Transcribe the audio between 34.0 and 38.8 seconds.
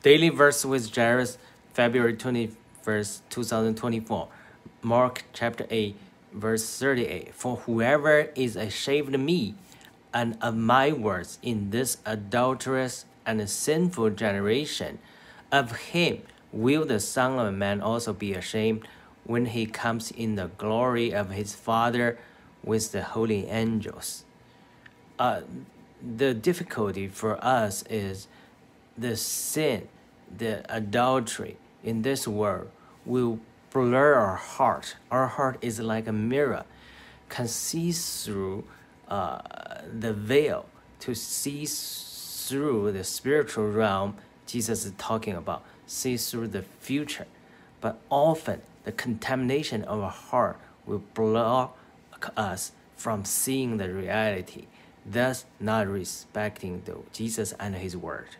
our heart. Our heart is like a mirror, can see through